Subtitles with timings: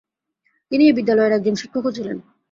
[0.71, 2.17] তিনি এই বিদ্যালয়ের একজন শিক্ষকও ছিলেন।